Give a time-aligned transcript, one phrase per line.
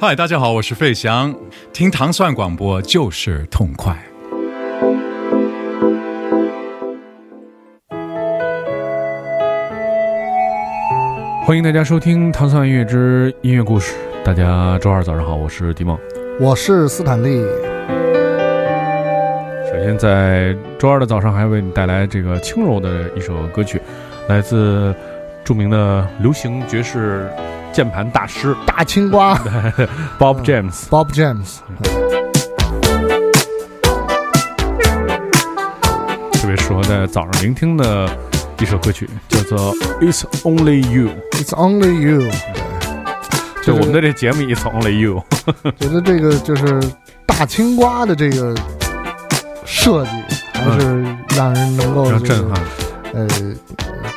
[0.00, 1.34] 嗨，大家好，我是费翔，
[1.72, 3.96] 听糖蒜广播就是痛快。
[11.44, 13.94] 欢迎大家收听《糖蒜音乐之音乐故事》。
[14.24, 15.98] 大家周二早上好，我是迪梦。
[16.38, 17.42] 我是斯坦利。
[19.66, 23.80] 首先，在周二的早上，还为你带来这个轻柔的一首歌曲，
[24.28, 24.94] 来自
[25.48, 27.32] 著名的流行爵士
[27.72, 29.34] 键盘大师大青瓜
[30.20, 30.84] Bob James。
[30.90, 31.60] Bob James，
[36.34, 38.06] 特别适合在早上聆听的
[38.60, 41.08] 一首歌曲，叫做《It's Only You》。
[41.42, 42.30] It's only you。
[43.62, 45.24] 就我们的这节目《It's Only You》，
[45.78, 46.78] 觉得这个就是
[47.24, 48.54] 大青瓜的这个
[49.64, 50.10] 设计，
[50.52, 51.02] 还是
[51.34, 52.62] 让人能够震撼。
[53.14, 53.26] 呃，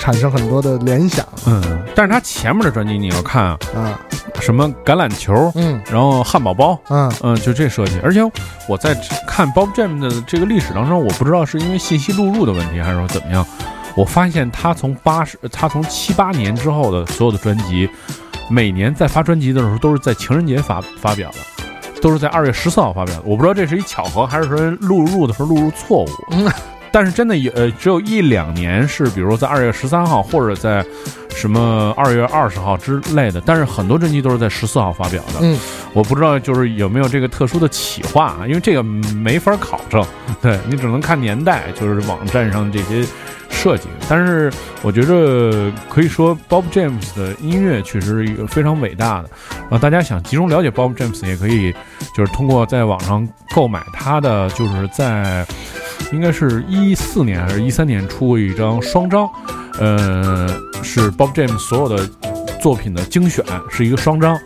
[0.02, 1.62] 产生很多的联想嗯，
[1.94, 4.00] 但是他前面的专辑你要看啊，啊。
[4.40, 8.00] 什么橄榄球，嗯然后汉堡包，嗯嗯，就这设计。
[8.04, 8.20] 而且
[8.68, 8.96] 我在
[9.28, 13.46] 看 Bob James 的这个历史当中，我不知道是因为信息录入的问题，还是说怎么样，
[13.96, 17.88] 我发现他从八十，他从七八年之后的所有的专辑，
[18.50, 23.22] 每年在发专辑的时候都是在情人节发发表的，都是在二月十四号发表的。
[23.24, 26.10] 我不知道这是一巧合，还是说录入的时候录入错误。
[26.92, 30.86] 嗯但是真的有呃，只有一两年是，比如说在二月十三号，或者在
[31.30, 33.42] 什么二月二十号之类的。
[33.46, 35.40] 但是很多专辑都是在十四号发表的。
[35.42, 35.58] 嗯，
[35.94, 40.06] 我不知道就是有没有这个特殊的企划啊，因为这个没法考证，
[40.42, 43.06] 对你只能看年代，就是网站上这些
[43.62, 43.88] 设计。
[44.10, 49.30] 但是我觉着可以说，Bob James 的音乐确实是一个非常伟大的。
[49.70, 51.72] 啊，大家想集中了解 Bob James，也可以
[52.16, 55.46] 就是通过在网上购买他的，就是在
[56.12, 59.30] 应该是一四年还是一三年出过一张双张，
[59.78, 60.48] 呃，
[60.82, 62.10] 是 Bob James 所有的
[62.60, 64.38] 作品的精选，是一个双张。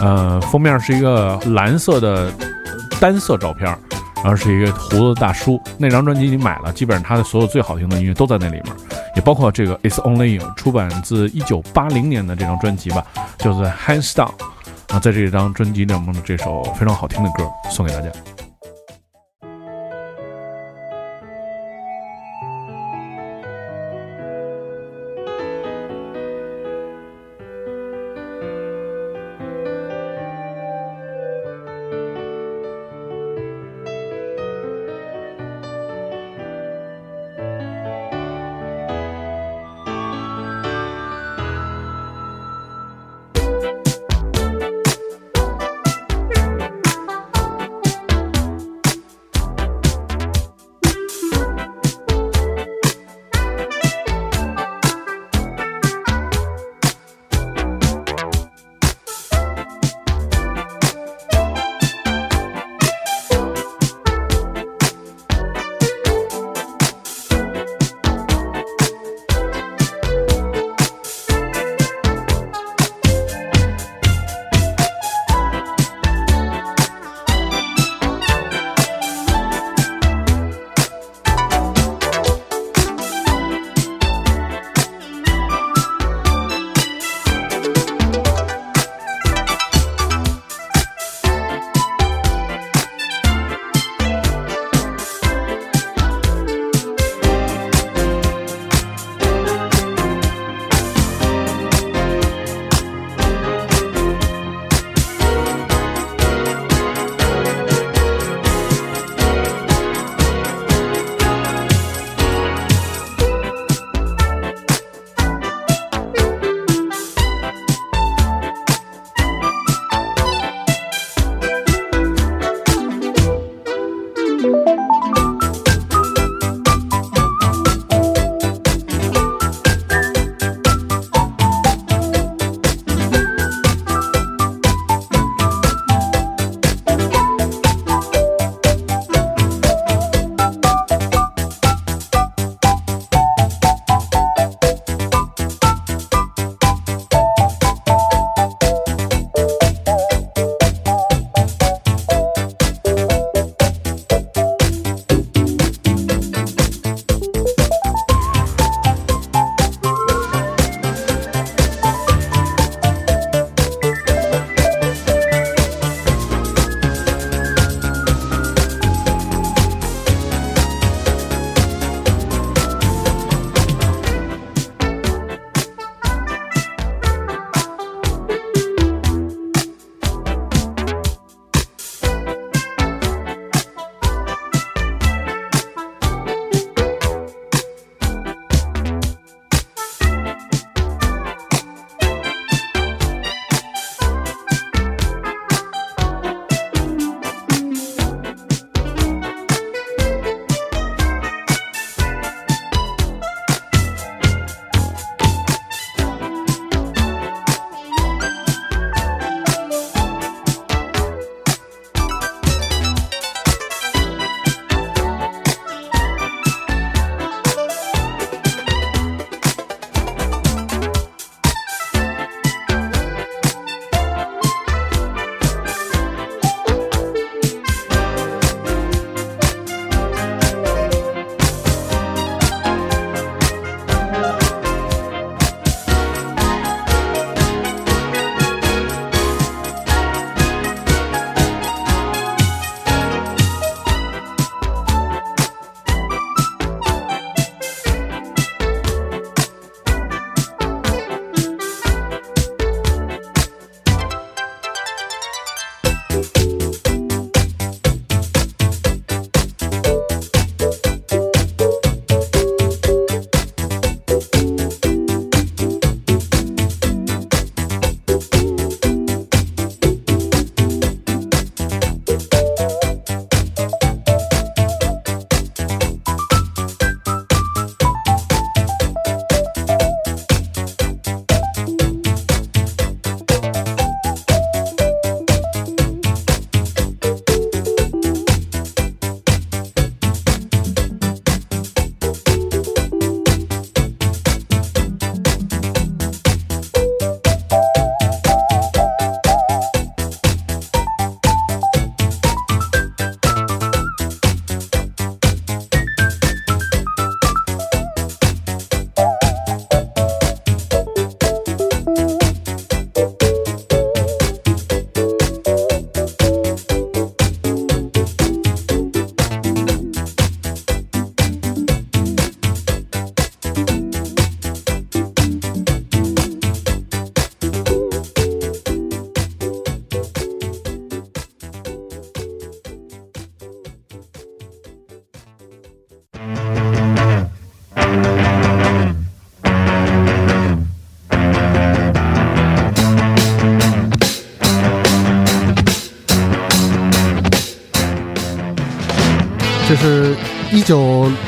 [0.00, 2.30] 呃，封面是一个蓝色的
[3.00, 3.78] 单色照片，
[4.26, 5.60] 而是一个胡子大叔。
[5.78, 8.64] 那张专辑你买了，基本上他的所有最好听的音乐都在那里面，
[9.14, 13.04] 也包括这个《It's Only You》，出版自一九八零年的这张专辑吧，
[13.38, 14.30] 叫做《Hands Down》。
[14.88, 18.10] 啊，在这张专辑里面的这首非常好听的歌送给大家。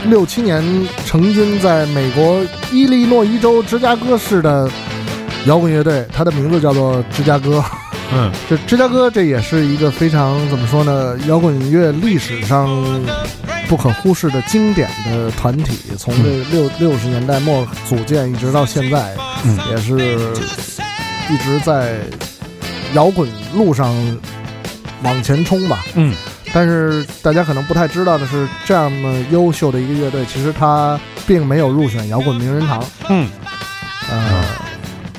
[0.09, 0.63] 六七年
[1.05, 2.41] 成军在美国
[2.73, 4.69] 伊利诺伊州芝加哥市的
[5.47, 7.63] 摇滚乐队，它的名字叫做芝加哥。
[8.13, 12.67] 嗯 这芝加哥这也是一个非常怎么说呢，摇滚乐历史上
[13.69, 19.15] 不可忽视的经典的团体，从这六六十年代末组建一直到现在，
[19.45, 19.95] 嗯也是
[21.31, 21.99] 一直在
[22.95, 23.95] 摇滚路上
[25.03, 25.85] 往前冲吧。
[25.95, 26.15] 嗯
[26.53, 32.85] 但是大家可能不太知道的是，这样么优秀的一个乐队，其实它并没有入选摇滚名人堂。
[33.09, 33.29] 嗯
[34.11, 34.45] 呃，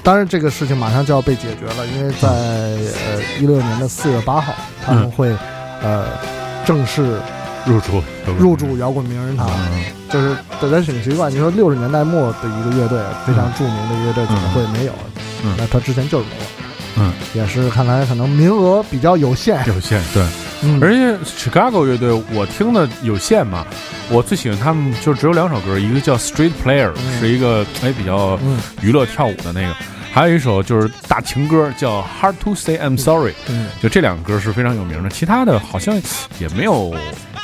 [0.01, 5.35] 当然这个事情马上就要被解决了，因为在呃一六年的四月八号，他们会
[5.83, 6.05] 呃
[6.65, 7.19] 正式
[7.65, 8.01] 入驻
[8.37, 9.47] 入驻摇滚名人堂。
[9.71, 14.93] 嗯就是大家挺奇怪，你说六十年代末的一个乐队，非常著名的乐队，怎么会没有？
[15.43, 16.41] 嗯那他之前就是没有。
[16.97, 19.63] 嗯，也是看来可能名额比较有限。
[19.67, 20.25] 有限对。
[20.61, 23.65] 嗯，而且 Chicago 乐队我听的有限嘛，
[24.09, 27.19] 我最喜欢他们就只有两首歌，一个叫 Street Player，、嗯。
[27.19, 28.57] 是一个哎比较嗯。
[28.81, 29.73] 娱乐跳舞的那个，
[30.11, 35.95] 还有一首就是大情歌叫 Hard to Say I'm Sorry，嗯，就这两个歌是非常有名的，其他的好像
[36.39, 36.93] 也没有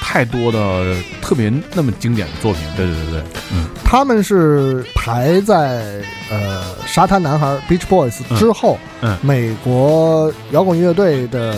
[0.07, 2.61] 太多的特别那么经典的作品。
[2.77, 3.65] 对对对对，嗯。
[3.83, 9.17] 他们是排在呃沙滩男孩 Beach Boys 之后，嗯。
[9.23, 11.55] 美国摇滚乐队的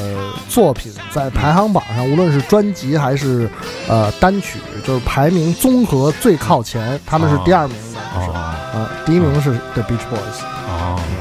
[0.47, 3.49] 作品在排行榜上，无论是专辑还是
[3.89, 8.33] 呃单曲，就是排名综合最靠前，他们是第二名的，是哦。
[8.33, 10.41] 啊，第一名是 The Beach Boys。
[10.69, 11.16] 哦，嗯。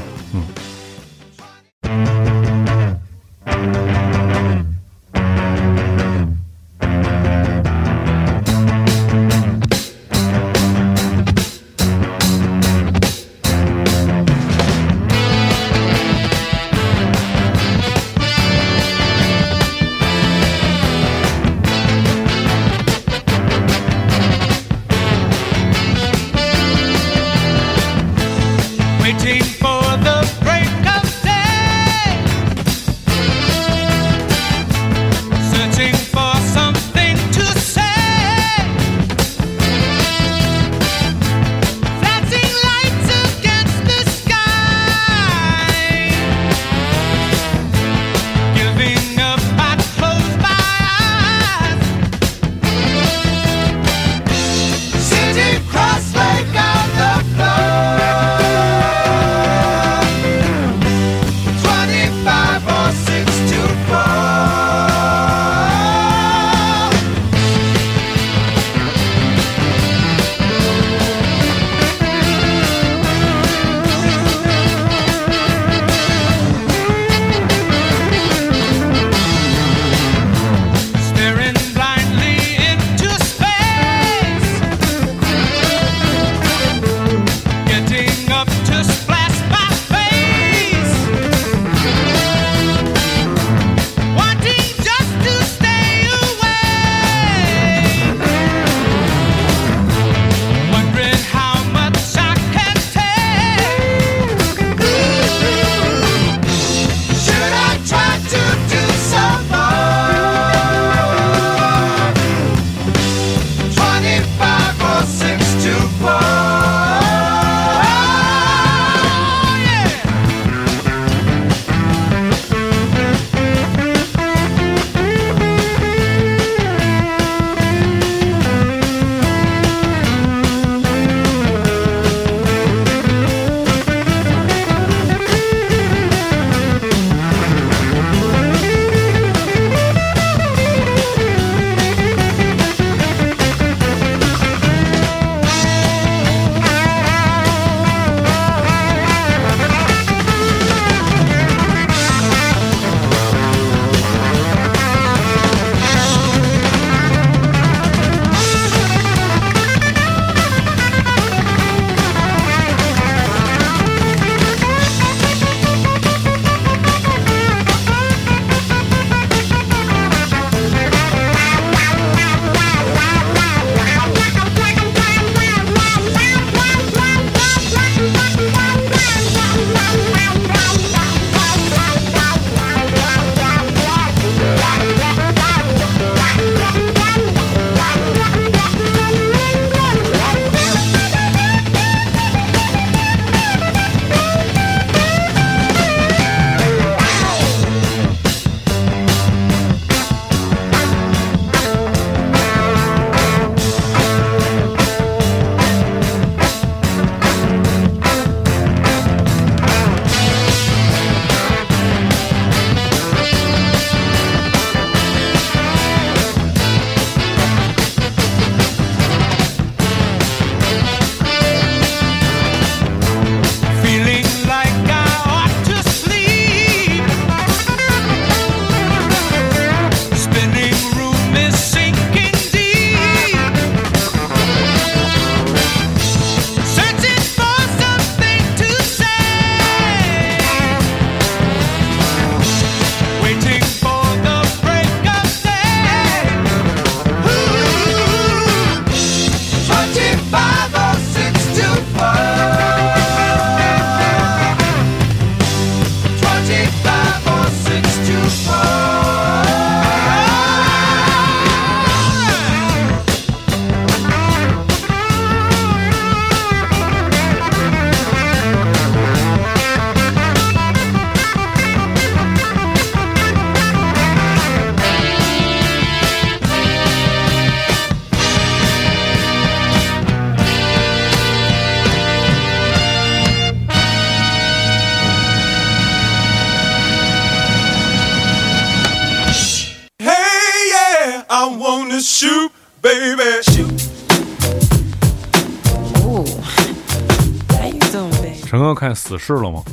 [298.97, 299.63] 死侍了吗？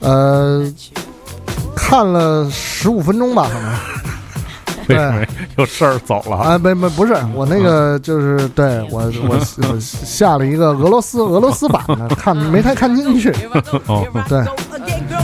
[0.00, 0.66] 呃，
[1.76, 3.70] 看了十五分钟吧，可能。
[4.88, 5.24] 为什么
[5.56, 6.36] 有事儿走了？
[6.36, 13.30] 啊，没没不是我那个，就是对我我我下了一个俄罗斯俄罗斯版的，看没太看进去。
[13.86, 14.42] 哦，对，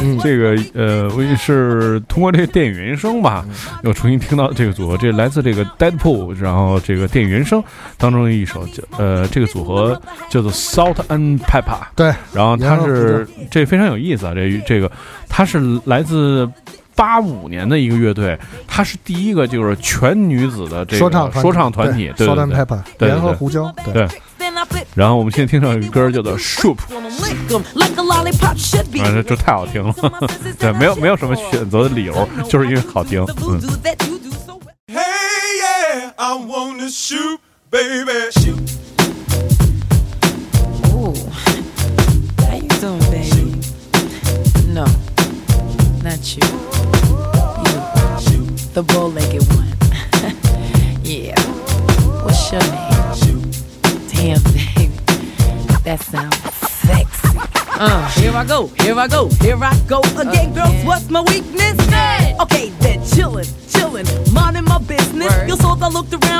[0.02, 3.44] 嗯，这个呃，我也是通过这个电影原声吧，
[3.82, 7.62] 又重新听到这个组合，这来自这个 Deadpool，然后这个电影原声
[7.96, 14.90] 当中的一首叫呃，这个组合叫做 Salt and Pepper，对，然后它是这非常有意思啊，这这个
[15.28, 16.48] 它是来自。
[16.98, 24.08] 八五年的一个乐队，它是第一个就是全女子的这个说唱说唱团体，对对 Salt and 对 Pepper，对对盐和胡椒，对对。
[24.94, 29.00] 然后我们现在听上一个歌叫做 Shoop，Lick 'em like a lollipop should be.
[29.02, 29.94] 啊，这这太好听了，
[30.58, 33.60] 对，没有没有什么选择的理由，就是因为好听，The 嗯。
[33.60, 34.74] voodoo that you do so well.
[34.88, 35.02] Hey,
[35.60, 37.38] yeah, I wanna shoot,
[37.70, 38.30] baby.
[38.32, 38.58] Shoot.
[40.92, 41.14] Ooh.
[42.40, 43.60] How you doing, baby?
[44.72, 44.86] No,
[46.02, 46.42] not you.
[48.30, 49.74] You, the bow-legged one.
[51.02, 51.34] yeah.
[52.24, 52.95] What's your name?
[54.26, 54.90] Damn, baby,
[55.84, 56.36] that sounds
[56.82, 57.38] sexy.
[57.78, 60.84] Uh, here I go, here I go, here I go again, girls.
[60.84, 61.78] What's my weakness?
[62.40, 65.32] Okay, then chillin', chillin', minding my business.
[65.46, 66.35] You saw I looked around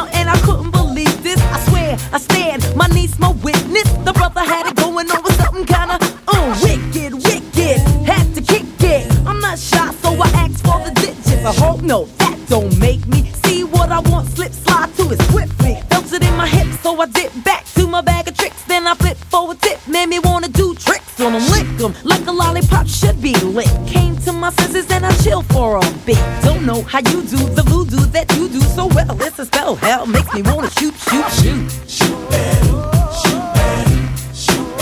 [26.87, 29.21] how you do the voodoo that you do so well.
[29.23, 31.71] It's a spell, hell makes me wanna shoot, shoot, shoot.
[31.89, 32.67] Shoot better
[33.21, 34.77] shoot better shoot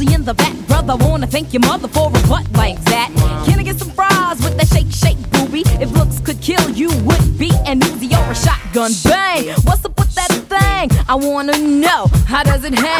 [0.00, 0.96] packed in the back, brother.
[0.96, 3.10] Wanna thank your mother for a butt like that.
[3.46, 5.62] Can I get some fries with that shake, shake, booby?
[5.80, 8.92] If looks could kill, you would be an Uzi or a shotgun.
[9.04, 9.48] Bang!
[9.64, 10.90] What's up with that thing?
[11.08, 12.99] I wanna know how does it hang?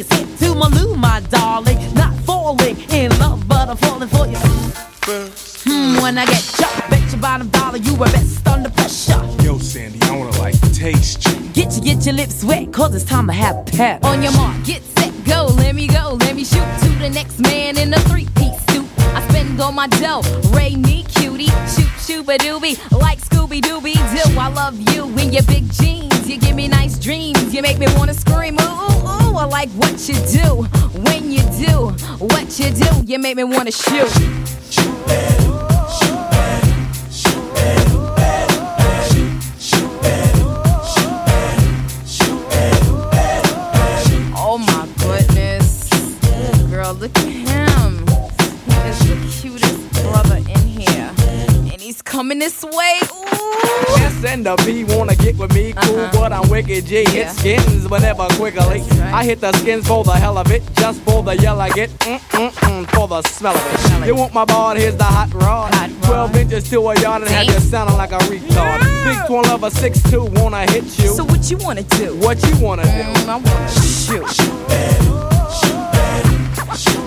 [0.00, 0.20] A sweat.
[0.20, 1.78] When sit to my loo, my darling.
[1.94, 4.38] Not falling in love, but I'm falling for you.
[5.66, 9.20] Hmm, when I get jumped, bet your bottom dollar you were best under pressure.
[9.42, 11.34] Yo, Sandy, I wanna like taste you.
[11.52, 14.04] Get you, get your lips wet, cause it's time to have pep.
[14.04, 17.38] On your mark, get set, go, let me go, let me shoot to the next
[17.40, 18.86] man in a three piece suit.
[19.14, 20.22] I spend all my dough,
[20.54, 24.38] Ray me cutie, shoot, shoot a doobie, like Scooby Dooby Doo.
[24.38, 27.86] I love you in your big jeans, you give me nice dreams, you make me
[27.96, 28.93] wanna scream, ooh,
[29.46, 30.64] like what you do,
[31.02, 34.08] when you do, what you do, you make me wanna shoot.
[44.36, 45.88] Oh my goodness.
[46.70, 48.06] Girl, look at him.
[48.66, 51.10] He is the cutest brother in here.
[51.72, 53.00] And he's coming this way.
[53.12, 53.24] Ooh.
[53.96, 55.13] S and the P wanna
[55.82, 56.10] cool, Uh-huh.
[56.12, 57.02] but I'm wicked G.
[57.02, 57.10] Yeah.
[57.10, 58.80] Hit skins whenever quickly.
[58.80, 59.14] That's right.
[59.14, 61.90] I hit the skins for the hell of it, just for the yell I get,
[62.00, 64.02] mm mm mm, for the smell of it.
[64.02, 64.06] it.
[64.06, 64.74] You want my ball?
[64.74, 65.74] Here's the hot rod.
[65.74, 66.30] Hot rod.
[66.32, 68.80] 12 inches to a yard and have you sounding like a retard.
[69.04, 71.08] Big twin lover, 6'2, wanna hit you.
[71.08, 72.14] So what you wanna do?
[72.16, 72.88] what you wanna do?
[72.90, 75.34] Mm, I wanna shoot.
[76.66, 77.03] I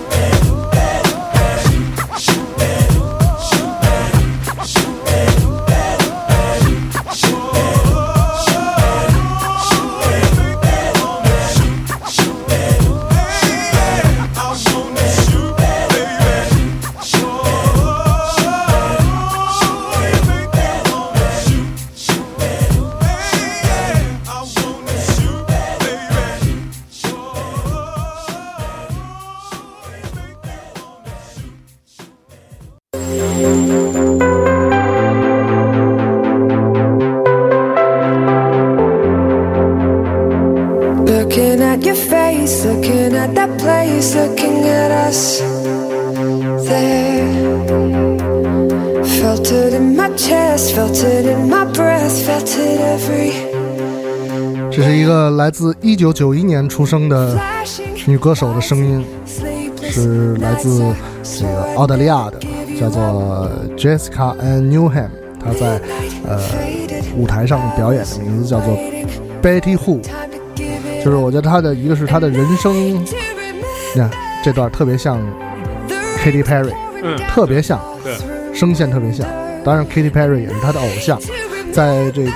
[42.64, 45.40] looking at that place, looking at us
[46.66, 47.28] there.
[49.20, 53.32] Felt it in my chest, felt it in my breath, felt it every
[54.70, 57.36] 这是一个来自一九九一年出生的
[58.06, 59.04] 女歌手的声音，
[59.82, 60.80] 是来自
[61.22, 62.38] 这个澳大利亚的，
[62.78, 65.08] 叫做 Jessica Ann Newham。
[65.44, 65.80] 她在
[66.26, 66.38] 呃
[67.16, 68.78] 舞台上表演的名字叫做
[69.42, 70.00] Betty Who，
[71.04, 73.04] 就是我觉得他的一个是他的人生，你
[73.96, 74.10] 看
[74.44, 75.18] 这段特别像
[76.18, 78.14] Katy Perry，嗯特别像，对，
[78.54, 79.26] 声线特别像。
[79.64, 81.18] 当然，Katy Perry 也是他的偶像。
[81.72, 82.30] 在这个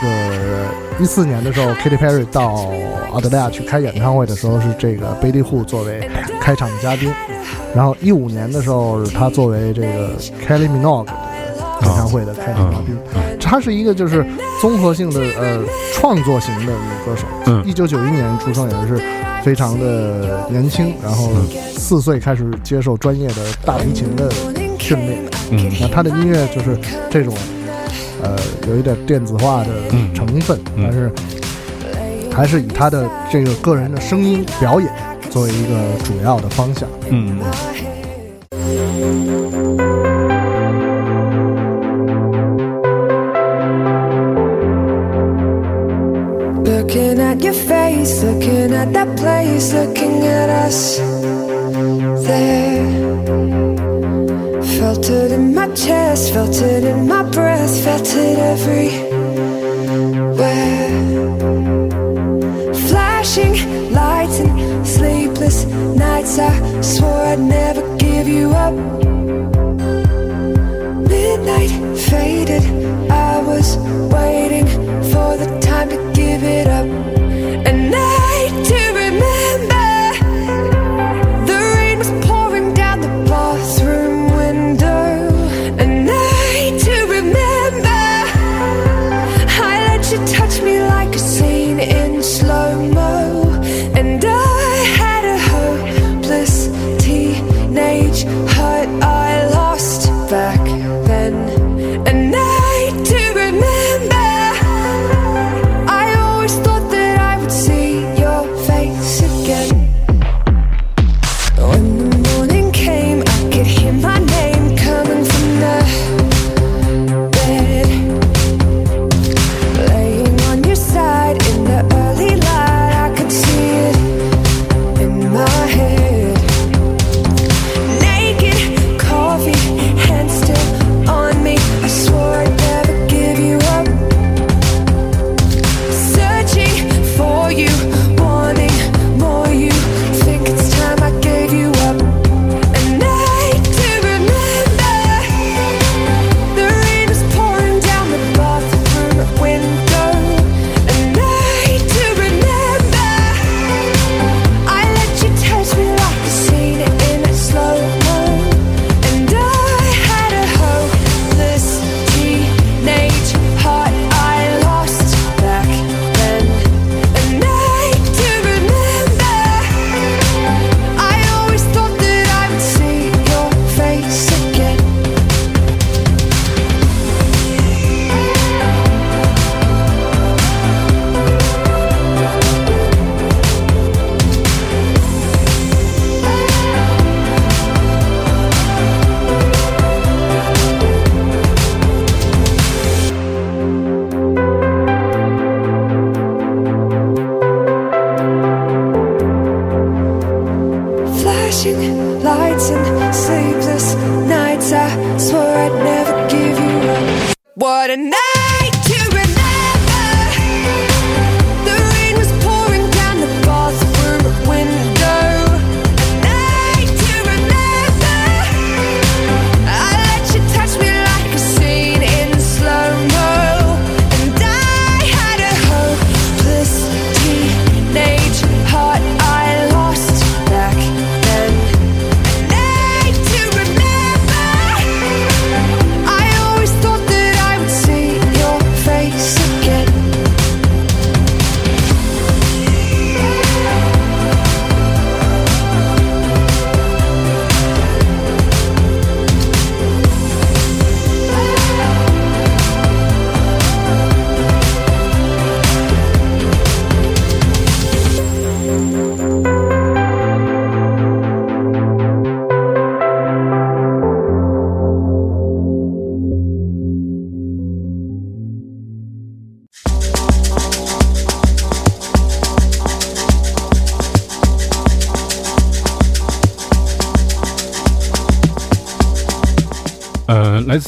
[1.01, 2.70] 一四年的时候，Katy Perry 到
[3.12, 6.09] 澳大利亚去开演唱会的时候，是这个 Betty Who 作为
[6.40, 7.12] 开场的嘉宾。
[7.75, 11.12] 然后一五年的时候，他作为这个 Kelly Minogue 的
[11.83, 12.96] 演唱会的开场嘉宾。
[13.40, 14.25] 他是一个就是
[14.62, 15.61] 综合性的呃
[15.92, 17.27] 创作型的女歌手。
[17.46, 19.03] 嗯一九九一年出生，也是
[19.42, 21.33] 非常的年轻，然后
[21.77, 23.35] 四岁开始接受专业的
[23.66, 24.31] 大提琴的
[24.79, 25.18] 训练。
[25.51, 26.79] 嗯那她的音乐就是
[27.11, 27.35] 这种，
[28.22, 28.37] 呃，
[28.68, 29.70] 有一点电子化的
[30.14, 31.11] 成分，嗯但是
[32.33, 34.88] 还是以她的这个个人的声音表演
[35.29, 36.88] 作为一个主要的方向。
[37.11, 37.37] 嗯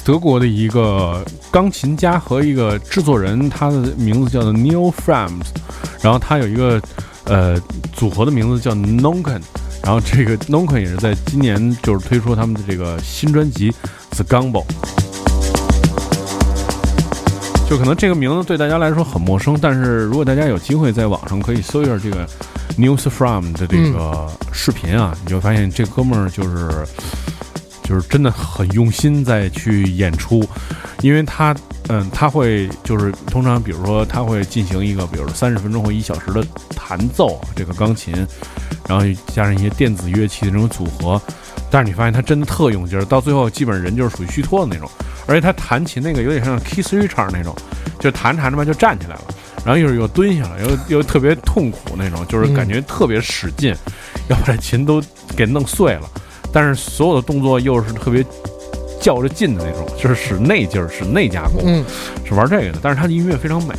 [0.04, 5.46] 德国的一个钢琴家和一个制作人，他的名字叫做 Neil Frames，
[6.02, 6.80] 然后他有一个
[7.24, 7.58] 呃
[7.94, 9.40] 组合的名字叫 Nonken，
[9.82, 13.72] 然后这个 Nonken 也是在今年就是推出他们的这个新专辑
[14.10, 14.64] The Gumbo。
[17.66, 22.28] 就可能这个名字对大家来说很陌生，但是如果大家有机会在网上可以搜一下这个
[22.76, 26.86] News From 的这个视频啊，你就发现这哥们儿就是
[27.84, 30.42] 就是真的很用心在去演出，
[31.02, 31.54] 因为他
[31.88, 36.44] 嗯他会就是通常比如说他会进行一个比如说三十分钟或一小时的
[36.74, 38.14] 弹奏这个钢琴，
[38.88, 41.20] 然后加上一些电子乐器的这种组合，
[41.70, 44.90] 但是你发现他真的特用劲儿，到最后基本人就是属于虚脱的那种。
[45.26, 47.56] 而且他弹琴那个有点像 Kiss Richard 那种，
[47.98, 49.22] 就弹着弹着吧就站起来了，
[49.64, 53.74] 然后又是又蹲下了，又又特别痛苦那种，就是感觉特别使劲，
[54.28, 55.02] 要把这琴都
[55.34, 56.10] 给弄碎了。
[56.54, 58.24] 但是所有的动作又是特别
[59.00, 61.84] 较着劲的那种，就是使内劲儿，使内加工，嗯
[62.24, 62.78] 是玩这个的。
[62.80, 63.74] 但是他的音乐非常美，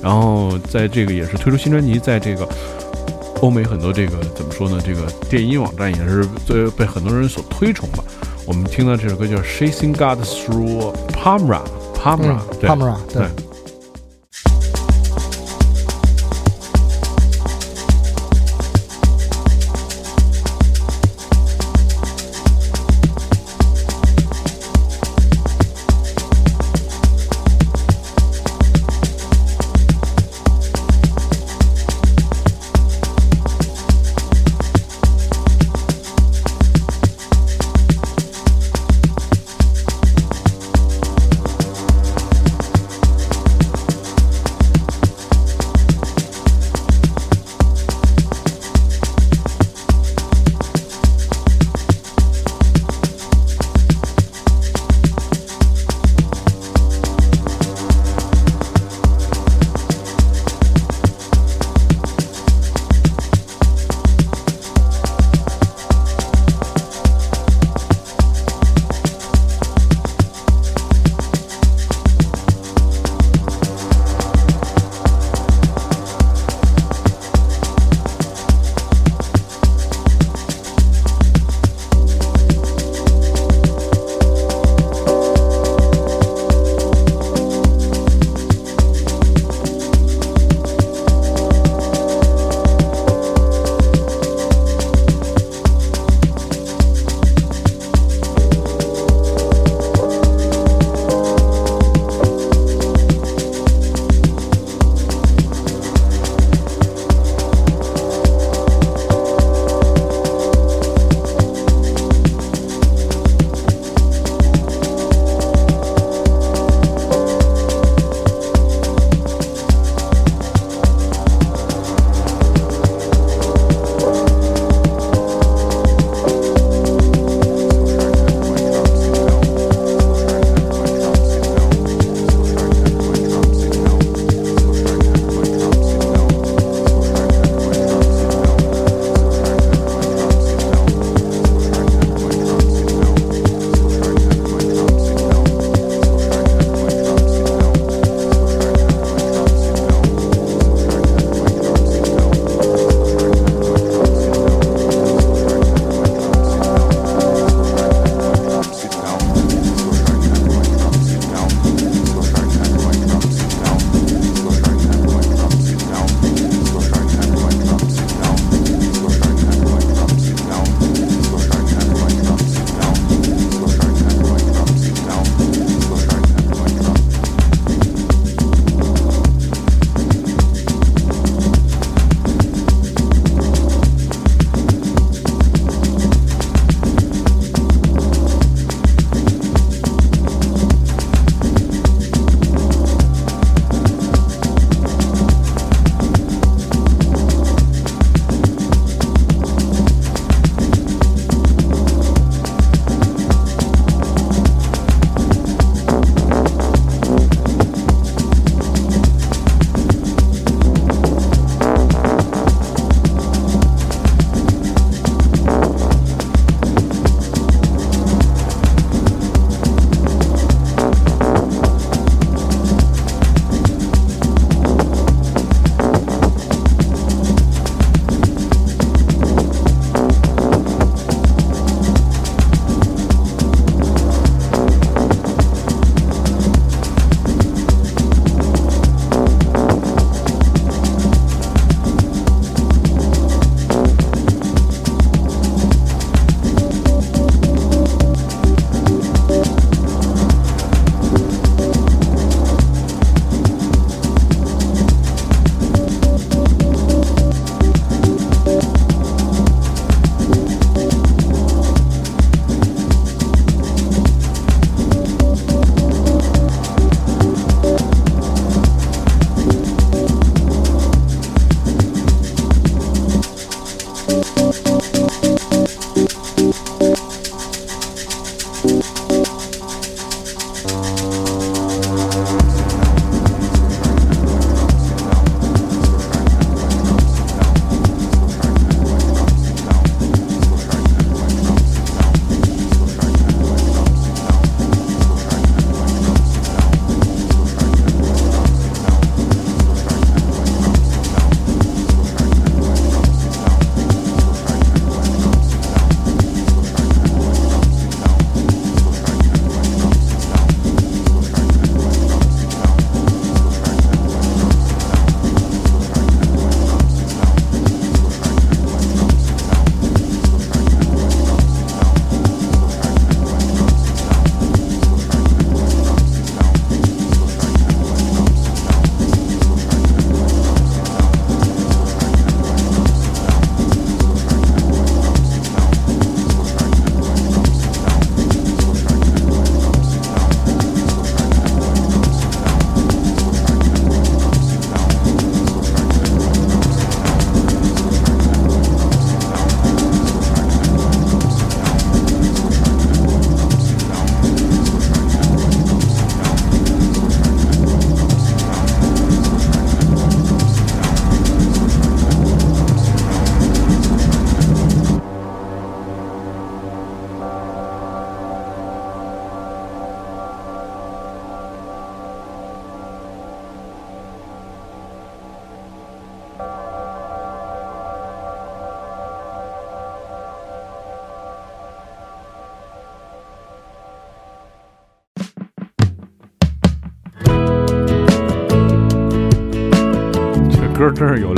[0.00, 2.48] 然后在这个也是推出新专辑，在这个
[3.42, 4.80] 欧美很多这个怎么说呢？
[4.82, 8.04] 这个电音网站也是最被很多人所推崇吧。
[8.46, 11.60] 我们听到这首歌叫《Chasing God Through Palmyra》
[12.02, 13.26] ，Palmyra，、嗯对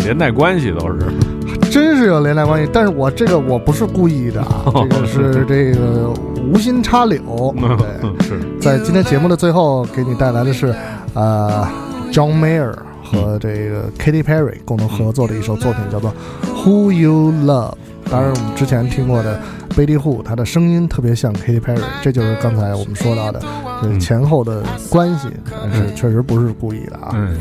[0.05, 0.99] 连带关系，都是。
[1.71, 2.69] 真是有连带关系。
[2.73, 6.13] 但是我这个我不是故意的啊， 这个是这个
[6.53, 7.55] 无心插柳。
[8.01, 10.75] 对，是，在今天节目的最后，给你带来的是，
[11.15, 11.67] 呃
[12.13, 16.11] ，John Mayer 和这个 Katy Perry 共同合作的一首作品，叫做
[16.65, 17.73] 《Who You Love》。
[18.11, 19.41] 当然，我们之前听过的
[19.75, 23.41] 贝蒂户，她的声音特别像 Katy Perry，这就是刚才我们说到的，
[23.83, 27.13] 就是前后的关系，但是确实不是故意的啊。
[27.15, 27.35] 嗯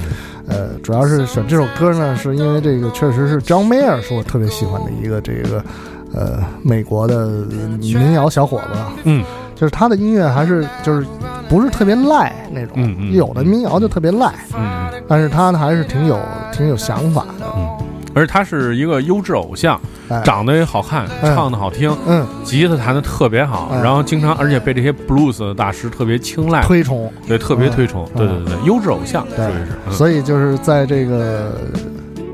[0.52, 5.64] 呃，主要是选这首歌呢，是因为这个确实是 John Mayer 是我特别喜欢的一个这个
[6.14, 7.28] 呃美国的
[7.80, 9.24] 民谣小伙子，嗯，
[9.56, 11.08] 就是他的音乐还是就是
[11.48, 13.14] 不是特别赖那种，嗯嗯。
[13.14, 16.20] 有的民谣就特别赖，嗯，但是他呢还是挺有
[16.52, 17.46] 挺有想法的，
[18.14, 31.52] 而他是一个优质偶像，哎，长得也好看，嗯唱的好听，嗯吉他弹的特别好，嗯然后经常而且被这些 blues 的大师特别青睐，推崇，对，特别推崇，嗯对对对，优质偶像，对属于是，嗯所以就是在这个。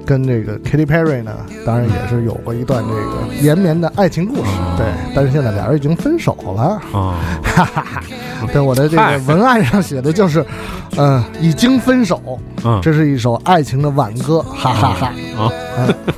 [0.08, 1.32] 跟这个 Katy Perry 呢，
[1.66, 6.62] 当然也是有过一段这个延绵的爱情故事，对，但是现在俩人已经分手了，
[6.94, 8.04] 啊，哈哈哈。
[8.54, 10.46] 对我的这个文案上写的就是，
[10.96, 15.08] 嗯、已经分手，嗯这是一首爱情的挽歌，哈哈哈。
[15.38, 15.52] 啊，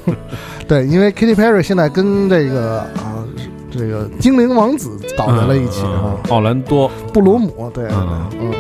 [0.06, 0.15] 嗯，
[0.67, 3.25] 对，因为 Katy Perry 现在跟这个啊、
[3.71, 8.54] 这个精灵王子搞在了一起嗯啊，奥兰多，布鲁姆，对，嗯嗯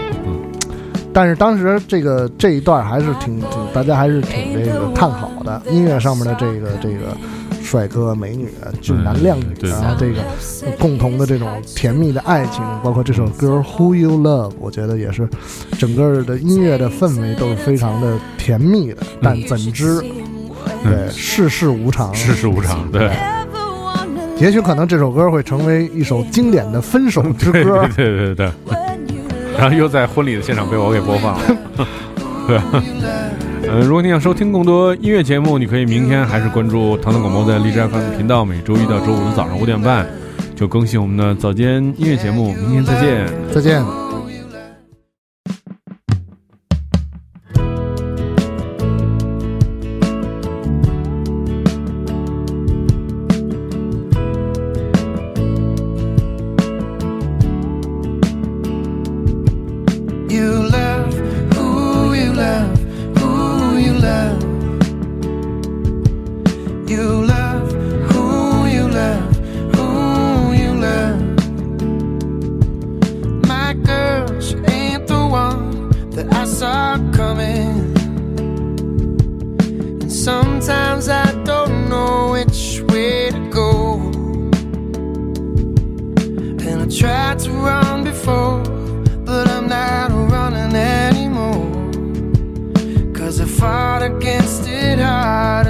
[1.13, 7.17] 但是当时这个这一段还是挺挺，大家还是挺这个看好的，音乐上面的这个这个
[7.61, 8.47] 帅哥美女、
[8.79, 10.21] 俊男靓女嗯对啊，这个
[10.79, 15.27] 共同的这种甜蜜的爱情，包括这首歌《Who You Love》，我觉得也是
[15.77, 18.97] 整个的音乐的氛围都是非常的甜蜜的。
[19.21, 19.99] 但怎知，
[20.83, 23.11] 对世事无常，世事无常，对，
[24.37, 28.05] 也许可能这首歌会成为一首经典的分手之对歌 对。
[28.05, 28.51] 对对对，
[29.59, 31.41] 然后又在婚礼的现场被我给播放了，
[32.47, 32.57] 对。
[33.69, 40.07] 呃，如果你想收听更多音乐节目，你可以明天还是关注糖糖广播的荔枝 FM 频道，每周一到周五的早上五点半
[40.55, 42.53] 就更新我们的早间音乐节目。
[42.53, 43.27] 明天再见。
[43.53, 44.08] 再见。
[80.29, 83.71] Sometimes I don't know which way to go.
[86.67, 88.61] And I tried to run before,
[89.27, 91.71] but I'm not running anymore.
[93.17, 95.65] Cause I fought against it hard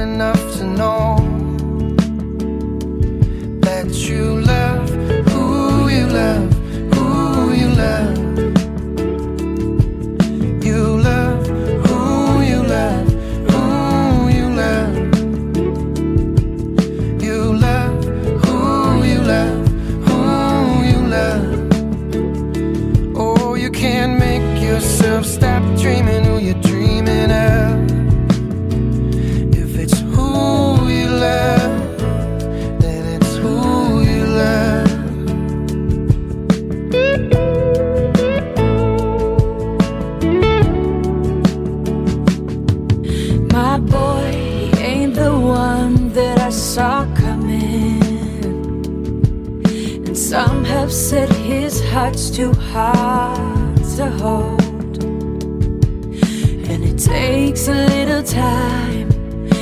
[56.99, 59.07] takes a little time,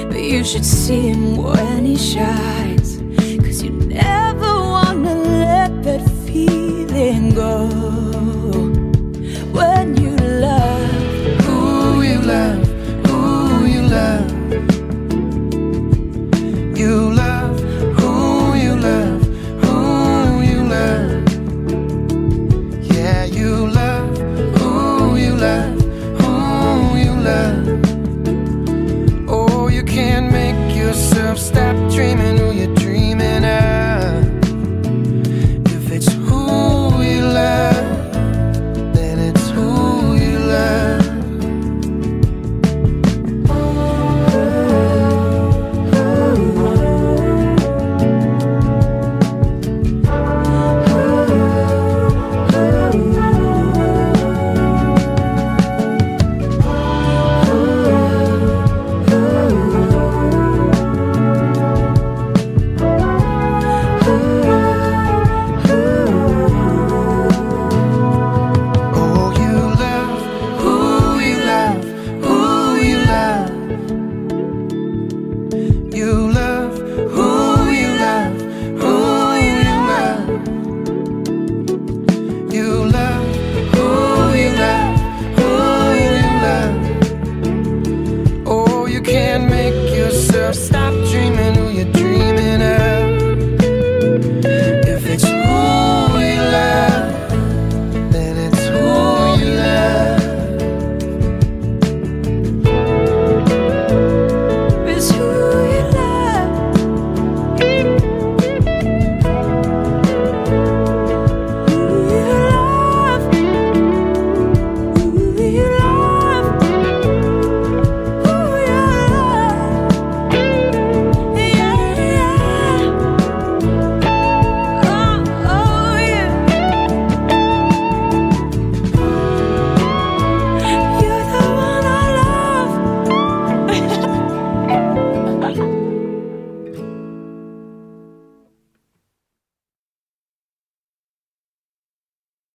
[0.10, 2.77] but you should see him when he shines.